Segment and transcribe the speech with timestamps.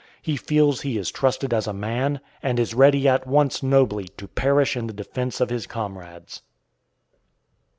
[0.23, 4.27] He feels he is trusted as a man, and is ready at once nobly to
[4.27, 6.41] perish in the defense of his comrades.